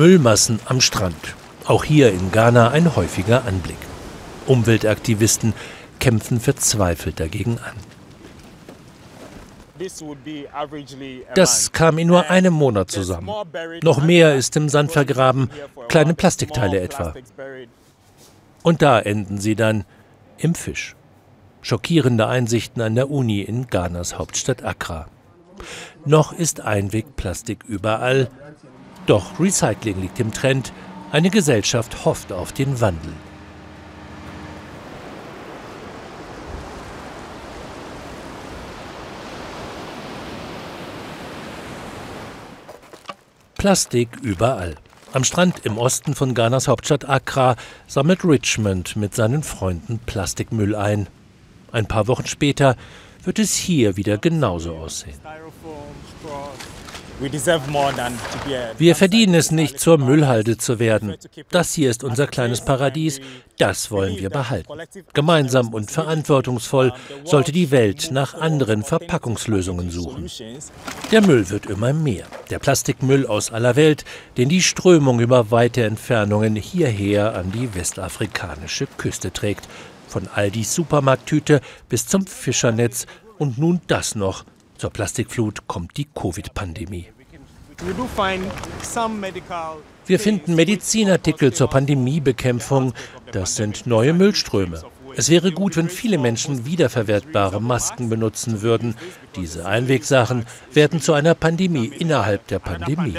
Müllmassen 0.00 0.60
am 0.64 0.80
Strand. 0.80 1.34
Auch 1.66 1.84
hier 1.84 2.10
in 2.10 2.32
Ghana 2.32 2.70
ein 2.70 2.96
häufiger 2.96 3.44
Anblick. 3.44 3.76
Umweltaktivisten 4.46 5.52
kämpfen 5.98 6.40
verzweifelt 6.40 7.20
dagegen 7.20 7.58
an. 7.58 7.74
Das 11.34 11.72
kam 11.72 11.98
in 11.98 12.08
nur 12.08 12.30
einem 12.30 12.54
Monat 12.54 12.90
zusammen. 12.90 13.28
Noch 13.82 14.02
mehr 14.02 14.36
ist 14.36 14.56
im 14.56 14.70
Sand 14.70 14.90
vergraben, 14.90 15.50
kleine 15.88 16.14
Plastikteile 16.14 16.80
etwa. 16.80 17.12
Und 18.62 18.80
da 18.80 19.00
enden 19.00 19.38
sie 19.38 19.54
dann 19.54 19.84
im 20.38 20.54
Fisch. 20.54 20.96
Schockierende 21.60 22.26
Einsichten 22.26 22.80
an 22.80 22.94
der 22.94 23.10
Uni 23.10 23.42
in 23.42 23.66
Ghanas 23.66 24.16
Hauptstadt 24.16 24.64
Accra. 24.64 25.08
Noch 26.06 26.32
ist 26.32 26.62
Einwegplastik 26.62 27.64
überall, 27.68 28.30
doch 29.06 29.38
Recycling 29.40 30.00
liegt 30.00 30.20
im 30.20 30.32
Trend. 30.32 30.72
Eine 31.12 31.30
Gesellschaft 31.30 32.04
hofft 32.04 32.32
auf 32.32 32.52
den 32.52 32.80
Wandel. 32.80 33.12
Plastik 43.60 44.08
überall. 44.22 44.76
Am 45.12 45.24
Strand 45.24 45.66
im 45.66 45.76
Osten 45.76 46.14
von 46.14 46.34
Ghanas 46.34 46.66
Hauptstadt 46.66 47.08
Accra 47.08 47.56
sammelt 47.86 48.24
Richmond 48.24 48.96
mit 48.96 49.14
seinen 49.14 49.42
Freunden 49.42 49.98
Plastikmüll 49.98 50.74
ein. 50.74 51.08
Ein 51.72 51.86
paar 51.86 52.06
Wochen 52.06 52.26
später 52.26 52.76
wird 53.24 53.38
es 53.38 53.54
hier 53.54 53.96
wieder 53.96 54.16
genauso 54.18 54.76
aussehen. 54.76 55.18
Wir 58.78 58.96
verdienen 58.96 59.34
es 59.34 59.50
nicht, 59.50 59.78
zur 59.78 59.98
Müllhalde 59.98 60.56
zu 60.56 60.78
werden. 60.78 61.16
Das 61.50 61.74
hier 61.74 61.90
ist 61.90 62.02
unser 62.02 62.26
kleines 62.26 62.64
Paradies. 62.64 63.20
Das 63.58 63.90
wollen 63.90 64.18
wir 64.18 64.30
behalten. 64.30 64.72
Gemeinsam 65.12 65.74
und 65.74 65.90
verantwortungsvoll 65.90 66.94
sollte 67.24 67.52
die 67.52 67.70
Welt 67.70 68.10
nach 68.10 68.32
anderen 68.32 68.82
Verpackungslösungen 68.84 69.90
suchen. 69.90 70.30
Der 71.12 71.20
Müll 71.20 71.50
wird 71.50 71.66
immer 71.66 71.92
mehr. 71.92 72.24
Der 72.48 72.58
Plastikmüll 72.58 73.26
aus 73.26 73.52
aller 73.52 73.76
Welt, 73.76 74.04
den 74.38 74.48
die 74.48 74.62
Strömung 74.62 75.20
über 75.20 75.50
weite 75.50 75.84
Entfernungen 75.84 76.56
hierher 76.56 77.34
an 77.34 77.52
die 77.52 77.74
westafrikanische 77.74 78.86
Küste 78.96 79.30
trägt. 79.30 79.68
Von 80.08 80.26
Aldis 80.34 80.74
Supermarkttüte 80.74 81.60
bis 81.88 82.06
zum 82.06 82.26
Fischernetz 82.26 83.06
und 83.38 83.58
nun 83.58 83.80
das 83.86 84.14
noch 84.14 84.44
zur 84.80 84.90
Plastikflut 84.90 85.66
kommt 85.68 85.96
die 85.98 86.06
Covid-Pandemie. 86.06 87.06
Wir 90.06 90.18
finden 90.18 90.54
Medizinartikel 90.54 91.52
zur 91.52 91.68
Pandemiebekämpfung. 91.68 92.94
Das 93.30 93.56
sind 93.56 93.86
neue 93.86 94.14
Müllströme. 94.14 94.82
Es 95.16 95.28
wäre 95.28 95.52
gut, 95.52 95.76
wenn 95.76 95.88
viele 95.88 96.18
Menschen 96.18 96.64
wiederverwertbare 96.64 97.60
Masken 97.60 98.08
benutzen 98.08 98.62
würden. 98.62 98.94
Diese 99.36 99.66
Einwegsachen 99.66 100.46
werden 100.72 101.00
zu 101.00 101.12
einer 101.12 101.34
Pandemie 101.34 101.86
innerhalb 101.86 102.46
der 102.46 102.58
Pandemie. 102.58 103.14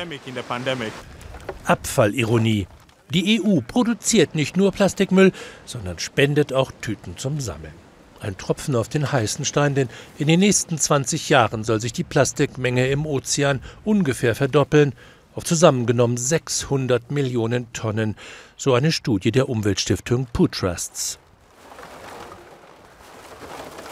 Abfallironie. 1.66 2.67
Die 3.12 3.42
EU 3.42 3.59
produziert 3.62 4.36
nicht 4.36 4.58
nur 4.58 4.72
Plastikmüll, 4.72 5.32
sondern 5.66 6.00
spendet 6.00 6.54
auch 6.54 6.72
Tüten 6.82 7.17
zum 7.17 7.39
Sammeln. 7.39 7.73
Ein 8.22 8.38
Tropfen 8.38 8.75
auf 8.75 8.88
den 8.88 9.11
heißen 9.11 9.45
Stein, 9.45 9.73
denn 9.73 9.89
in 10.19 10.27
den 10.27 10.39
nächsten 10.39 10.77
20 10.77 11.30
Jahren 11.30 11.64
soll 11.64 11.81
sich 11.81 11.91
die 11.91 12.03
Plastikmenge 12.03 12.88
im 12.88 13.08
Ozean 13.08 13.61
ungefähr 13.83 14.36
verdoppeln 14.36 14.94
auf 15.33 15.44
zusammengenommen 15.44 16.17
600 16.17 17.09
Millionen 17.09 17.73
Tonnen, 17.73 18.16
so 18.58 18.75
eine 18.75 18.92
Studie 18.92 19.31
der 19.31 19.49
Umweltstiftung 19.49 20.27
Poo 20.31 20.47
Trusts. 20.47 21.17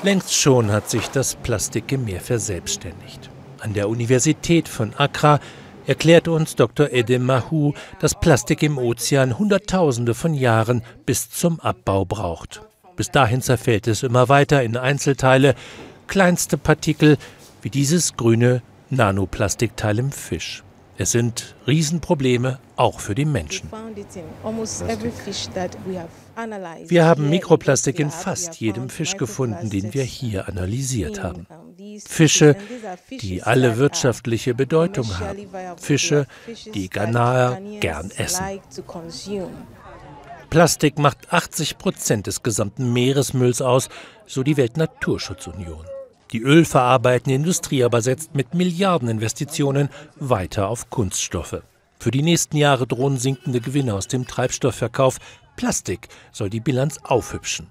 Längst 0.04 0.36
schon 0.36 0.72
hat 0.72 0.90
sich 0.90 1.08
das 1.10 1.36
Plastik 1.36 1.92
im 1.92 2.06
Meer 2.06 2.22
verselbstständigt. 2.22 3.32
An 3.60 3.74
der 3.74 3.90
Universität 3.90 4.70
von 4.70 4.94
Accra 4.96 5.40
erklärt 5.88 6.28
uns 6.28 6.56
Dr. 6.56 6.92
Edem 6.92 7.26
Mahu, 7.26 7.74
dass 8.00 8.20
Plastik 8.20 8.62
im 8.62 8.78
Ozean 8.78 9.40
Hunderttausende 9.40 10.14
von 10.14 10.36
Jahren 10.36 10.84
bis 11.06 11.32
zum 11.32 11.60
Abbau 11.60 12.06
braucht. 12.06 12.62
Bis 13.00 13.12
dahin 13.12 13.42
zerfällt 13.42 13.88
es 13.88 14.04
immer 14.04 14.28
weiter 14.28 14.62
in 14.62 14.76
Einzelteile, 14.76 15.56
kleinste 16.08 16.58
Partikel 16.58 17.16
wie 17.62 17.70
dieses 17.70 18.18
grüne 18.18 18.62
Nanoplastikteil 18.90 20.00
im 20.00 20.12
Fisch. 20.12 20.66
Es 20.98 21.12
sind 21.12 21.56
Riesenprobleme 21.66 22.60
auch 22.76 23.00
für 23.00 23.16
die 23.16 23.24
Menschen. 23.24 23.70
Wir 26.88 27.06
haben 27.06 27.30
Mikroplastik 27.30 28.00
in 28.00 28.12
fast 28.12 28.60
jedem 28.60 28.90
Fisch 28.90 29.16
gefunden, 29.16 29.70
den 29.70 29.94
wir 29.94 30.04
hier 30.04 30.50
analysiert 30.50 31.24
haben. 31.24 31.48
Fische, 32.06 32.58
die 33.10 33.44
alle 33.44 33.78
wirtschaftliche 33.78 34.54
Bedeutung 34.54 35.08
haben. 35.20 35.48
Fische, 35.78 36.28
die 36.74 36.90
Ghanaer 36.90 37.62
gern 37.80 38.12
essen. 38.12 38.60
Plastik 40.50 40.98
macht 40.98 41.32
80 41.32 41.78
Prozent 41.78 42.26
des 42.26 42.42
gesamten 42.42 42.92
Meeresmülls 42.92 43.62
aus, 43.62 43.88
so 44.26 44.42
die 44.42 44.58
Weltnaturschutzunion. 44.58 45.86
Die 46.32 46.42
ölverarbeitende 46.42 47.36
Industrie 47.36 47.84
aber 47.84 48.02
setzt 48.02 48.34
mit 48.34 48.56
Milliardeninvestitionen 48.56 49.90
weiter 50.16 50.70
auf 50.70 50.90
Kunststoffe. 50.90 51.62
Für 52.00 52.10
die 52.10 52.24
nächsten 52.24 52.58
Jahre 52.58 52.88
drohen 52.88 53.18
sinkende 53.18 53.62
Gewinne 53.62 53.94
aus 53.94 54.08
dem 54.08 54.26
Treibstoffverkauf. 54.26 55.18
Plastik 55.56 56.08
soll 56.32 56.50
die 56.50 56.62
Bilanz 56.62 56.98
aufhübschen. 57.04 57.68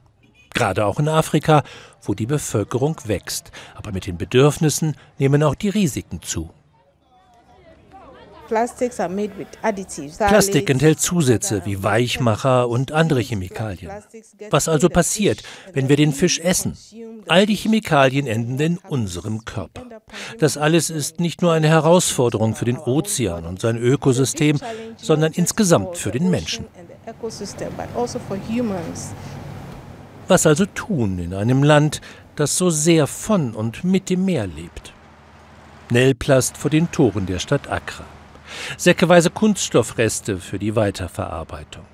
Gerade 0.54 0.86
auch 0.86 1.00
in 1.00 1.08
Afrika, 1.08 1.64
wo 2.02 2.14
die 2.14 2.26
Bevölkerung 2.26 2.96
wächst. 3.06 3.50
Aber 3.74 3.90
mit 3.90 4.06
den 4.06 4.18
Bedürfnissen 4.18 4.96
nehmen 5.18 5.42
auch 5.42 5.54
die 5.56 5.68
Risiken 5.68 6.22
zu. 6.22 6.50
Plastik 10.19 10.70
enthält 10.70 11.00
Zusätze 11.00 11.62
wie 11.66 11.82
Weichmacher 11.82 12.69
und 12.69 12.92
andere 12.92 13.20
Chemikalien. 13.20 13.92
Was 14.50 14.69
also 14.69 14.88
passiert, 14.88 15.42
wenn 15.75 15.91
wir 15.91 15.97
den 15.97 16.12
Fisch 16.12 16.41
essen? 16.41 16.76
All 17.26 17.44
die 17.44 17.56
Chemikalien 17.56 18.26
enden 18.26 18.58
in 18.58 18.78
unserem 18.78 19.44
Körper. 19.44 19.82
Das 20.38 20.56
alles 20.56 20.88
ist 20.88 21.20
nicht 21.20 21.42
nur 21.42 21.53
eine 21.53 21.69
Herausforderung 21.69 22.54
für 22.54 22.64
den 22.64 22.78
Ozean 22.78 23.44
und 23.44 23.60
sein 23.60 23.76
Ökosystem, 23.76 24.58
sondern 24.97 25.32
insgesamt 25.32 25.98
für 25.98 26.10
den 26.10 26.31
Menschen. 26.31 26.64
Was 30.26 30.47
also 30.47 30.66
tun 30.66 31.19
in 31.19 31.34
einem 31.34 31.62
Land, 31.62 32.00
das 32.37 32.56
so 32.56 32.70
sehr 32.70 33.06
von 33.06 33.54
und 33.54 33.84
mit 33.84 34.08
dem 34.08 34.25
Meer 34.25 34.47
lebt? 34.47 34.94
Nellplast 35.91 36.56
vor 36.56 36.70
den 36.70 36.91
Toren 36.91 37.26
der 37.26 37.38
Stadt 37.38 37.70
Accra 37.70 38.04
säckeweise 38.76 39.31
Kunststoffreste 39.31 40.38
für 40.38 40.59
die 40.59 40.76
Weiterverarbeitung. 40.76 41.84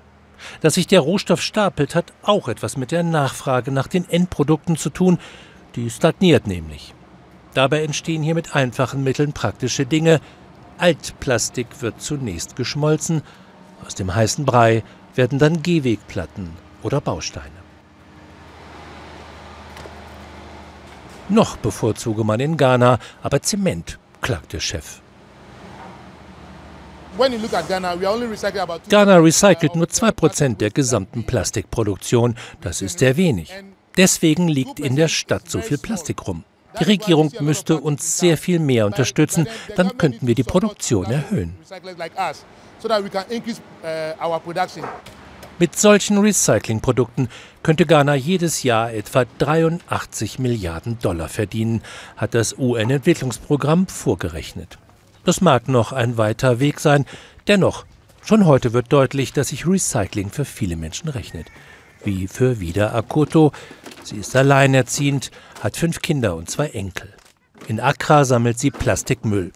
Dass 0.61 0.75
sich 0.75 0.87
der 0.87 0.99
Rohstoff 0.99 1.41
stapelt, 1.41 1.95
hat 1.95 2.13
auch 2.21 2.47
etwas 2.47 2.77
mit 2.77 2.91
der 2.91 3.03
Nachfrage 3.03 3.71
nach 3.71 3.87
den 3.87 4.07
Endprodukten 4.09 4.77
zu 4.77 4.89
tun, 4.89 5.19
die 5.75 5.89
stagniert 5.89 6.47
nämlich. 6.47 6.93
Dabei 7.53 7.83
entstehen 7.83 8.21
hier 8.21 8.35
mit 8.35 8.55
einfachen 8.55 9.03
Mitteln 9.03 9.33
praktische 9.33 9.85
Dinge. 9.85 10.19
Altplastik 10.77 11.67
wird 11.81 12.01
zunächst 12.01 12.55
geschmolzen, 12.55 13.21
aus 13.85 13.95
dem 13.95 14.13
heißen 14.13 14.45
Brei 14.45 14.83
werden 15.15 15.39
dann 15.39 15.63
Gehwegplatten 15.63 16.51
oder 16.83 16.99
Bausteine. 16.99 17.65
Noch 21.29 21.57
bevorzuge 21.57 22.23
man 22.23 22.39
in 22.39 22.57
Ghana 22.57 22.99
aber 23.23 23.41
Zement, 23.41 23.97
klagt 24.21 24.53
der 24.53 24.59
Chef. 24.59 25.01
Ghana 28.89 29.17
recycelt 29.17 29.75
nur 29.75 29.87
2% 29.87 30.57
der 30.57 30.69
gesamten 30.69 31.23
Plastikproduktion. 31.23 32.35
Das 32.61 32.81
ist 32.81 32.99
sehr 32.99 33.17
wenig. 33.17 33.53
Deswegen 33.97 34.47
liegt 34.47 34.79
in 34.79 34.95
der 34.95 35.07
Stadt 35.07 35.49
so 35.49 35.61
viel 35.61 35.77
Plastik 35.77 36.27
rum. 36.27 36.43
Die 36.79 36.83
Regierung 36.83 37.31
müsste 37.39 37.79
uns 37.79 38.17
sehr 38.17 38.37
viel 38.37 38.59
mehr 38.59 38.85
unterstützen, 38.85 39.47
dann 39.75 39.97
könnten 39.97 40.27
wir 40.27 40.35
die 40.35 40.43
Produktion 40.43 41.05
erhöhen. 41.05 41.55
Mit 45.57 45.79
solchen 45.79 46.17
Recyclingprodukten 46.17 47.29
könnte 47.63 47.85
Ghana 47.85 48.15
jedes 48.15 48.63
Jahr 48.63 48.91
etwa 48.91 49.23
83 49.37 50.37
Milliarden 50.37 50.99
Dollar 50.99 51.29
verdienen, 51.29 51.81
hat 52.17 52.33
das 52.33 52.57
UN-Entwicklungsprogramm 52.57 53.87
vorgerechnet. 53.87 54.77
Das 55.25 55.41
mag 55.41 55.67
noch 55.67 55.91
ein 55.91 56.17
weiter 56.17 56.59
Weg 56.59 56.79
sein. 56.79 57.05
Dennoch, 57.47 57.85
schon 58.23 58.45
heute 58.45 58.73
wird 58.73 58.93
deutlich, 58.93 59.33
dass 59.33 59.47
sich 59.49 59.67
Recycling 59.67 60.29
für 60.29 60.45
viele 60.45 60.75
Menschen 60.75 61.09
rechnet. 61.09 61.47
Wie 62.03 62.27
für 62.27 62.59
Vida 62.59 62.93
Akoto. 62.93 63.51
Sie 64.03 64.17
ist 64.17 64.35
alleinerziehend, 64.35 65.31
hat 65.61 65.77
fünf 65.77 66.03
Kinder 66.03 66.35
und 66.35 66.51
zwei 66.51 66.67
Enkel. 66.67 67.11
In 67.67 67.79
Accra 67.79 68.23
sammelt 68.23 68.59
sie 68.59 68.69
Plastikmüll. 68.69 69.51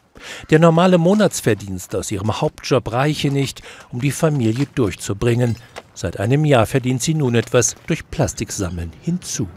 Der 0.50 0.58
normale 0.58 0.98
Monatsverdienst 0.98 1.96
aus 1.96 2.12
ihrem 2.12 2.42
Hauptjob 2.42 2.92
reiche 2.92 3.30
nicht, 3.30 3.62
um 3.92 4.02
die 4.02 4.12
Familie 4.12 4.66
durchzubringen. 4.74 5.56
Seit 5.94 6.20
einem 6.20 6.46
Jahr 6.46 6.66
verdient 6.66 7.04
sie 7.04 7.14
nun 7.14 7.36
etwas 7.36 7.76
durch 7.86 8.10
Plastiksammeln 8.10 8.92
hinzu. 9.02 9.48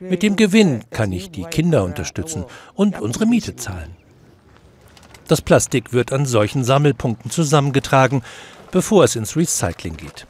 Mit 0.00 0.22
dem 0.22 0.36
Gewinn 0.36 0.84
kann 0.90 1.12
ich 1.12 1.30
die 1.30 1.44
Kinder 1.44 1.84
unterstützen 1.84 2.44
und 2.74 3.00
unsere 3.00 3.26
Miete 3.26 3.56
zahlen. 3.56 3.96
Das 5.28 5.40
Plastik 5.40 5.92
wird 5.92 6.12
an 6.12 6.26
solchen 6.26 6.64
Sammelpunkten 6.64 7.30
zusammengetragen, 7.30 8.22
bevor 8.70 9.04
es 9.04 9.16
ins 9.16 9.36
Recycling 9.36 9.96
geht. 9.96 10.26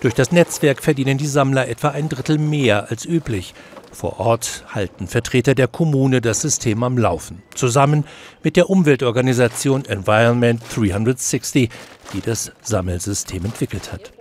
Durch 0.00 0.14
das 0.14 0.32
Netzwerk 0.32 0.82
verdienen 0.82 1.18
die 1.18 1.26
Sammler 1.26 1.68
etwa 1.68 1.88
ein 1.88 2.08
Drittel 2.08 2.38
mehr 2.38 2.88
als 2.90 3.04
üblich. 3.04 3.52
Vor 3.92 4.20
Ort 4.20 4.64
halten 4.72 5.08
Vertreter 5.08 5.54
der 5.54 5.68
Kommune 5.68 6.20
das 6.20 6.40
System 6.40 6.82
am 6.84 6.96
Laufen, 6.96 7.42
zusammen 7.54 8.04
mit 8.42 8.56
der 8.56 8.70
Umweltorganisation 8.70 9.84
Environment 9.84 10.62
360, 10.74 11.68
die 12.14 12.20
das 12.20 12.52
Sammelsystem 12.62 13.44
entwickelt 13.44 13.92
hat. 13.92 14.12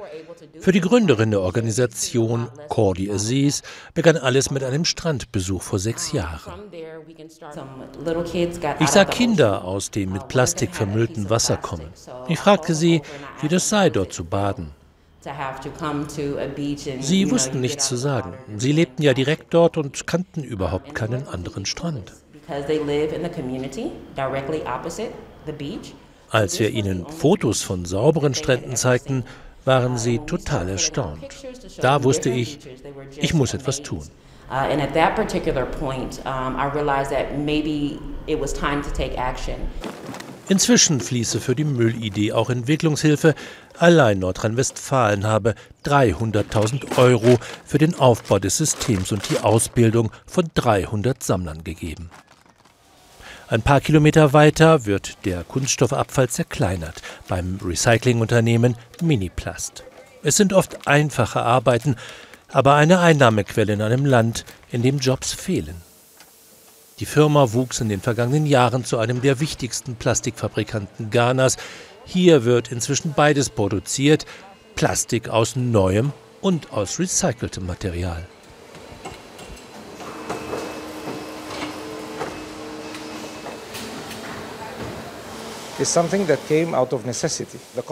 Für 0.59 0.71
die 0.71 0.81
Gründerin 0.81 1.31
der 1.31 1.41
Organisation, 1.41 2.49
Cordy 2.67 3.11
Aziz, 3.11 3.61
begann 3.93 4.17
alles 4.17 4.51
mit 4.51 4.63
einem 4.63 4.85
Strandbesuch 4.85 5.61
vor 5.61 5.79
sechs 5.79 6.11
Jahren. 6.11 6.63
Ich 8.79 8.89
sah 8.89 9.05
Kinder 9.05 9.63
aus 9.63 9.91
dem 9.91 10.11
mit 10.11 10.27
Plastik 10.27 10.75
vermüllten 10.75 11.29
Wasser 11.29 11.57
kommen. 11.57 11.87
Ich 12.27 12.39
fragte 12.39 12.75
sie, 12.75 13.01
wie 13.41 13.47
das 13.47 13.69
sei, 13.69 13.89
dort 13.89 14.13
zu 14.13 14.25
baden. 14.25 14.71
Sie 17.01 17.31
wussten 17.31 17.59
nichts 17.59 17.87
zu 17.87 17.95
sagen. 17.97 18.33
Sie 18.57 18.71
lebten 18.71 19.03
ja 19.03 19.13
direkt 19.13 19.53
dort 19.53 19.77
und 19.77 20.07
kannten 20.07 20.43
überhaupt 20.43 20.95
keinen 20.95 21.27
anderen 21.27 21.65
Strand. 21.65 22.13
Als 26.31 26.59
wir 26.59 26.69
ihnen 26.69 27.05
Fotos 27.07 27.61
von 27.63 27.85
sauberen 27.85 28.33
Stränden 28.35 28.75
zeigten, 28.75 29.23
waren 29.65 29.97
sie 29.97 30.19
total 30.19 30.69
erstaunt. 30.69 31.21
Da 31.81 32.03
wusste 32.03 32.29
ich, 32.29 32.59
ich 33.17 33.33
muss 33.33 33.53
etwas 33.53 33.81
tun. 33.81 34.03
Uh, 34.51 34.65
and 34.71 34.81
at 34.81 34.93
that 34.95 35.15
particular 35.15 35.63
point, 35.63 36.21
um, 36.25 36.55
I 36.55 36.65
realized 36.73 37.11
that 37.11 37.37
maybe 37.37 37.99
it 38.25 38.39
was 38.39 38.51
time 38.51 38.81
to 38.81 38.89
take 38.89 39.15
action. 39.15 39.55
Inzwischen 40.47 40.99
fließe 40.99 41.39
für 41.39 41.55
die 41.55 41.63
Müllidee 41.63 42.33
auch 42.33 42.49
Entwicklungshilfe. 42.49 43.35
Allein 43.77 44.17
Nordrhein-Westfalen 44.17 45.27
habe 45.27 45.53
300.000 45.85 46.97
Euro 46.97 47.37
für 47.63 47.77
den 47.77 47.93
Aufbau 47.99 48.39
des 48.39 48.57
Systems 48.57 49.11
und 49.11 49.29
die 49.29 49.37
Ausbildung 49.37 50.11
von 50.25 50.49
300 50.55 51.21
Sammlern 51.21 51.63
gegeben. 51.63 52.09
Ein 53.51 53.63
paar 53.63 53.81
Kilometer 53.81 54.31
weiter 54.31 54.85
wird 54.85 55.25
der 55.25 55.43
Kunststoffabfall 55.43 56.29
zerkleinert 56.29 57.01
beim 57.27 57.57
Recyclingunternehmen 57.65 58.75
Miniplast. 59.01 59.83
Es 60.21 60.37
sind 60.37 60.53
oft 60.53 60.87
einfache 60.87 61.41
Arbeiten, 61.41 61.95
aber 62.49 62.75
eine 62.75 62.99
Einnahmequelle 62.99 63.73
in 63.73 63.81
einem 63.81 64.05
Land, 64.05 64.45
in 64.69 64.83
dem 64.83 64.99
Jobs 64.99 65.33
fehlen. 65.33 65.81
Die 66.99 67.07
Firma 67.07 67.51
wuchs 67.53 67.81
in 67.81 67.89
den 67.89 68.01
vergangenen 68.01 68.45
Jahren 68.45 68.85
zu 68.85 68.99
einem 68.99 69.19
der 69.23 69.39
wichtigsten 69.39 69.95
Plastikfabrikanten 69.95 71.09
Ghanas. 71.09 71.57
Hier 72.05 72.45
wird 72.45 72.71
inzwischen 72.71 73.13
beides 73.13 73.49
produziert, 73.49 74.27
Plastik 74.75 75.27
aus 75.27 75.55
neuem 75.55 76.13
und 76.41 76.71
aus 76.71 76.99
recyceltem 76.99 77.65
Material. 77.65 78.27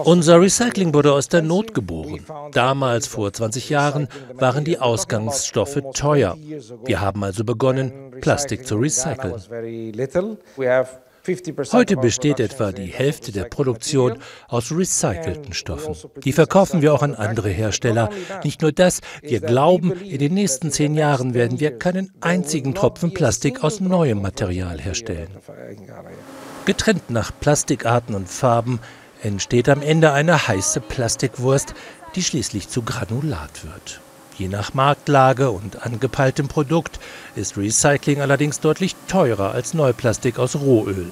Unser 0.04 0.42
Recycling 0.42 0.94
wurde 0.94 1.14
aus 1.14 1.28
der 1.30 1.42
Not 1.42 1.74
geboren. 1.74 2.26
Damals, 2.52 3.08
vor 3.08 3.32
20 3.32 3.70
Jahren, 3.70 4.10
waren 4.34 4.66
die 4.66 4.78
Ausgangsstoffe 4.80 5.80
teuer. 5.94 6.38
Wir 6.84 7.00
haben 7.00 7.24
also 7.24 7.46
begonnen, 7.46 8.12
Plastik 8.20 8.68
zu 8.68 8.76
recyceln. 8.76 9.36
Heute 11.72 11.98
besteht 11.98 12.40
etwa 12.40 12.72
die 12.72 12.86
Hälfte 12.86 13.32
der 13.32 13.46
Produktion 13.46 14.20
aus 14.48 14.72
recycelten 14.72 15.54
Stoffen. 15.54 15.96
Die 16.24 16.32
verkaufen 16.32 16.82
wir 16.82 16.94
auch 16.94 17.04
an 17.04 17.16
andere 17.16 17.50
Hersteller. 17.50 18.10
Nicht 18.44 18.62
nur 18.62 18.72
das, 18.72 19.02
wir 19.22 19.42
glauben, 19.42 19.92
in 20.02 20.20
den 20.20 20.34
nächsten 20.34 20.72
zehn 20.72 20.96
Jahren 20.96 21.34
werden 21.34 21.60
wir 21.60 21.78
keinen 21.78 22.12
einzigen 22.22 22.76
Tropfen 22.76 23.14
Plastik 23.14 23.64
aus 23.64 23.80
neuem 23.80 24.22
Material 24.22 24.80
herstellen. 24.80 25.30
Getrennt 26.68 27.10
nach 27.10 27.32
Plastikarten 27.40 28.14
und 28.14 28.28
Farben 28.28 28.82
entsteht 29.24 29.70
am 29.70 29.82
Ende 29.82 30.12
eine 30.12 30.50
heiße 30.50 30.82
Plastikwurst, 30.82 31.74
die 32.14 32.22
schließlich 32.22 32.68
zu 32.68 32.82
Granulat 32.82 33.64
wird. 33.64 34.02
Je 34.38 34.50
nach 34.50 34.74
Marktlage 34.74 35.50
und 35.50 35.86
angepeiltem 35.86 36.50
Produkt 36.50 37.00
ist 37.38 37.56
Recycling 37.56 38.20
allerdings 38.20 38.60
deutlich 38.60 38.98
teurer 39.08 39.54
als 39.54 39.74
Neuplastik 39.74 40.40
aus 40.40 40.58
Rohöl. 40.58 41.10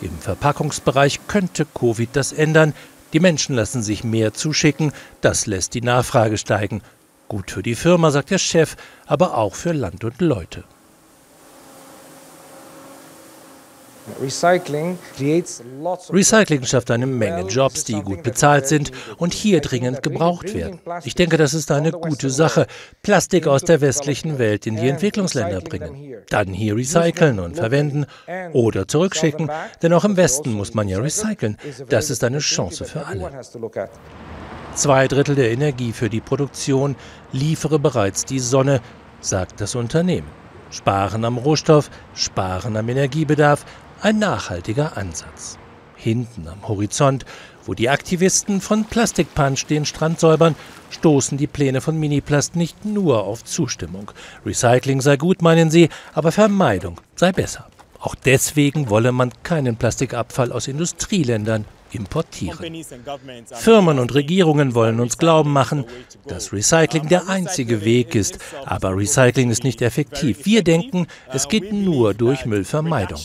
Im 0.00 0.18
Verpackungsbereich 0.18 1.20
könnte 1.28 1.66
Covid 1.66 2.08
das 2.14 2.32
ändern. 2.32 2.72
Die 3.12 3.20
Menschen 3.20 3.54
lassen 3.54 3.82
sich 3.82 4.02
mehr 4.02 4.32
zuschicken, 4.32 4.94
das 5.20 5.44
lässt 5.44 5.74
die 5.74 5.82
Nachfrage 5.82 6.38
steigen. 6.38 6.80
Gut 7.28 7.50
für 7.50 7.62
die 7.62 7.74
Firma, 7.74 8.10
sagt 8.10 8.30
der 8.30 8.38
Chef, 8.38 8.76
aber 9.04 9.36
auch 9.36 9.56
für 9.56 9.72
Land 9.72 10.04
und 10.04 10.22
Leute. 10.22 10.64
Recycling 16.10 16.64
schafft 16.64 16.90
eine 16.90 17.06
Menge 17.06 17.42
Jobs, 17.48 17.84
die 17.84 18.00
gut 18.00 18.22
bezahlt 18.22 18.66
sind 18.66 18.92
und 19.16 19.34
hier 19.34 19.60
dringend 19.60 20.02
gebraucht 20.02 20.54
werden. 20.54 20.80
Ich 21.04 21.14
denke, 21.14 21.36
das 21.36 21.54
ist 21.54 21.70
eine 21.70 21.92
gute 21.92 22.30
Sache. 22.30 22.66
Plastik 23.02 23.46
aus 23.46 23.62
der 23.62 23.80
westlichen 23.80 24.38
Welt 24.38 24.66
in 24.66 24.76
die 24.76 24.88
Entwicklungsländer 24.88 25.60
bringen. 25.60 26.16
Dann 26.28 26.48
hier 26.48 26.76
recyceln 26.76 27.40
und 27.40 27.56
verwenden 27.56 28.06
oder 28.52 28.86
zurückschicken, 28.86 29.50
denn 29.82 29.92
auch 29.92 30.04
im 30.04 30.16
Westen 30.16 30.52
muss 30.52 30.74
man 30.74 30.88
ja 30.88 30.98
recyceln. 30.98 31.56
Das 31.88 32.10
ist 32.10 32.22
eine 32.24 32.38
Chance 32.38 32.84
für 32.84 33.06
alle. 33.06 33.30
Zwei 34.74 35.08
Drittel 35.08 35.34
der 35.34 35.50
Energie 35.50 35.92
für 35.92 36.10
die 36.10 36.20
Produktion 36.20 36.96
liefere 37.32 37.78
bereits 37.78 38.24
die 38.24 38.40
Sonne, 38.40 38.80
sagt 39.20 39.60
das 39.60 39.74
Unternehmen. 39.74 40.28
Sparen 40.70 41.24
am 41.24 41.38
Rohstoff, 41.38 41.90
sparen 42.14 42.76
am 42.76 42.88
Energiebedarf, 42.88 43.64
ein 44.00 44.18
nachhaltiger 44.18 44.96
Ansatz. 44.96 45.58
Hinten 45.96 46.46
am 46.48 46.68
Horizont, 46.68 47.24
wo 47.64 47.74
die 47.74 47.88
Aktivisten 47.88 48.60
von 48.60 48.84
Plastikpunch 48.84 49.66
den 49.66 49.84
Strand 49.86 50.20
säubern, 50.20 50.54
stoßen 50.90 51.38
die 51.38 51.46
Pläne 51.46 51.80
von 51.80 51.98
Miniplast 51.98 52.54
nicht 52.54 52.84
nur 52.84 53.24
auf 53.24 53.44
Zustimmung. 53.44 54.10
Recycling 54.44 55.00
sei 55.00 55.16
gut, 55.16 55.42
meinen 55.42 55.70
sie, 55.70 55.88
aber 56.14 56.32
Vermeidung 56.32 57.00
sei 57.16 57.32
besser. 57.32 57.66
Auch 57.98 58.14
deswegen 58.14 58.90
wolle 58.90 59.10
man 59.10 59.32
keinen 59.42 59.76
Plastikabfall 59.76 60.52
aus 60.52 60.68
Industrieländern 60.68 61.64
importieren. 61.96 62.84
Firmen 63.54 63.98
und 63.98 64.14
Regierungen 64.14 64.74
wollen 64.74 65.00
uns 65.00 65.18
glauben 65.18 65.52
machen, 65.52 65.84
dass 66.26 66.52
Recycling 66.52 67.08
der 67.08 67.28
einzige 67.28 67.84
Weg 67.84 68.14
ist, 68.14 68.38
aber 68.64 68.96
Recycling 68.96 69.50
ist 69.50 69.64
nicht 69.64 69.82
effektiv. 69.82 70.44
Wir 70.44 70.62
denken, 70.62 71.06
es 71.32 71.48
geht 71.48 71.72
nur 71.72 72.14
durch 72.14 72.46
Müllvermeidung. 72.46 73.20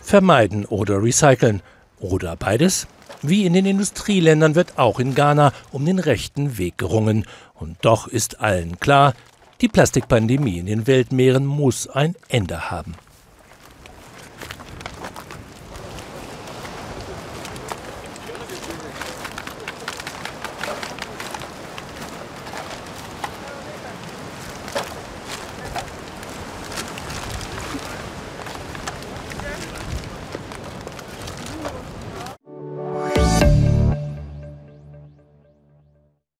Vermeiden 0.00 0.66
oder 0.66 1.02
recyceln 1.02 1.62
oder 1.98 2.36
beides? 2.36 2.86
Wie 3.22 3.46
in 3.46 3.54
den 3.54 3.64
Industrieländern 3.64 4.54
wird 4.54 4.78
auch 4.78 5.00
in 5.00 5.14
Ghana 5.14 5.52
um 5.72 5.86
den 5.86 5.98
rechten 5.98 6.58
Weg 6.58 6.76
gerungen. 6.76 7.26
Und 7.54 7.78
doch 7.80 8.06
ist 8.06 8.40
allen 8.40 8.78
klar, 8.80 9.14
die 9.62 9.68
Plastikpandemie 9.68 10.58
in 10.58 10.66
den 10.66 10.86
Weltmeeren 10.86 11.46
muss 11.46 11.88
ein 11.88 12.16
Ende 12.28 12.70
haben. 12.70 12.94